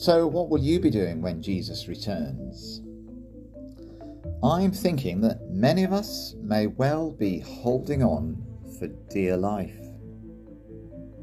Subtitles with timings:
[0.00, 2.80] So, what will you be doing when Jesus returns?
[4.42, 8.42] I'm thinking that many of us may well be holding on
[8.78, 9.76] for dear life.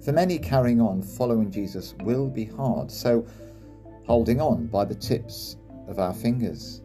[0.06, 3.26] For many, carrying on following Jesus will be hard, so
[4.06, 5.58] holding on by the tips
[5.88, 6.84] of our fingers.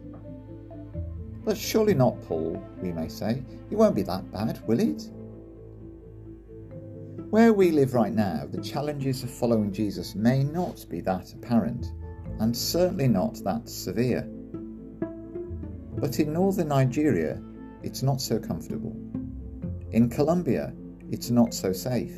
[1.45, 3.43] But surely not, Paul, we may say.
[3.69, 5.11] It won't be that bad, will it?
[7.33, 11.91] Where we live right now, the challenges of following Jesus may not be that apparent,
[12.39, 14.21] and certainly not that severe.
[15.97, 17.41] But in northern Nigeria,
[17.81, 18.95] it's not so comfortable.
[19.93, 20.75] In Colombia,
[21.09, 22.15] it's not so safe.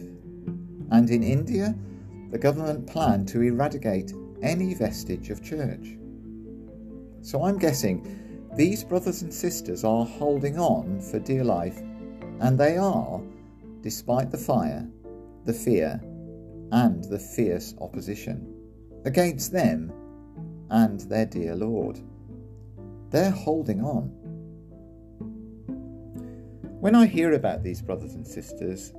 [0.91, 1.73] And in India,
[2.31, 5.95] the government planned to eradicate any vestige of church.
[7.21, 11.79] So I'm guessing these brothers and sisters are holding on for dear life,
[12.41, 13.21] and they are,
[13.81, 14.85] despite the fire,
[15.45, 16.01] the fear,
[16.71, 18.53] and the fierce opposition
[19.05, 19.93] against them
[20.69, 21.99] and their dear Lord.
[23.11, 24.09] They're holding on.
[26.81, 28.93] When I hear about these brothers and sisters,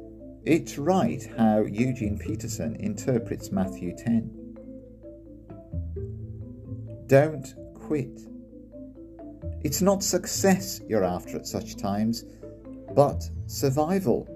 [0.44, 4.30] it's right how Eugene Peterson interprets Matthew 10.
[7.06, 8.20] Don't quit.
[9.62, 12.24] It's not success you're after at such times,
[12.94, 14.28] but survival.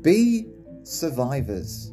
[0.00, 0.46] Be
[0.84, 1.92] survivors.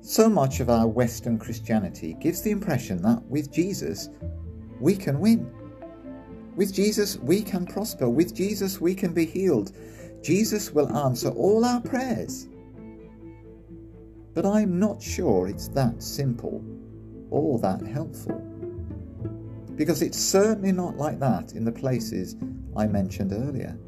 [0.00, 4.08] So much of our Western Christianity gives the impression that with Jesus,
[4.80, 5.50] we can win.
[6.56, 8.08] With Jesus, we can prosper.
[8.08, 9.72] With Jesus, we can be healed.
[10.22, 12.48] Jesus will answer all our prayers.
[14.34, 16.64] But I'm not sure it's that simple
[17.30, 18.40] or that helpful.
[19.76, 22.34] Because it's certainly not like that in the places
[22.76, 23.78] I mentioned earlier.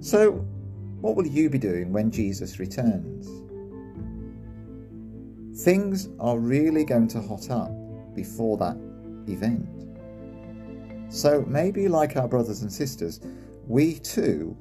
[0.00, 0.32] So,
[1.00, 3.28] what will you be doing when Jesus returns?
[5.62, 7.72] Things are really going to hot up
[8.14, 8.76] before that
[9.28, 9.68] event.
[11.08, 13.20] So maybe, like our brothers and sisters,
[13.66, 14.56] we too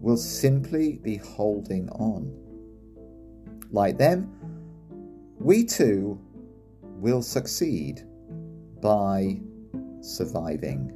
[0.00, 2.32] will simply be holding on.
[3.70, 4.32] Like them,
[5.38, 6.20] we too
[6.82, 8.02] will succeed
[8.80, 9.40] by
[10.00, 10.92] surviving.